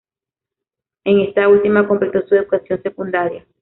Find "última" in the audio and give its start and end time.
1.47-1.87